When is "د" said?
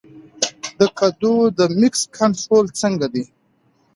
0.79-0.81, 1.57-1.59